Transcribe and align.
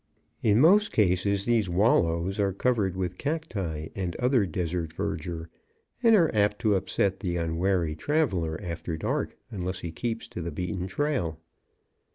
In 0.41 0.59
most 0.59 0.91
cases 0.91 1.45
these 1.45 1.69
"wallows" 1.69 2.39
are 2.39 2.53
covered 2.53 2.97
with 2.97 3.19
cacti 3.19 3.89
and 3.93 4.15
other 4.15 4.47
desert 4.47 4.93
verdure, 4.93 5.47
and 6.01 6.15
are 6.15 6.31
apt 6.33 6.57
to 6.61 6.73
upset 6.73 7.19
the 7.19 7.37
unwary 7.37 7.93
traveler 7.93 8.59
after 8.63 8.97
dark, 8.97 9.37
unless 9.51 9.81
he 9.81 9.91
keeps 9.91 10.27
to 10.29 10.41
the 10.41 10.49
beaten 10.49 10.87
trail. 10.87 11.39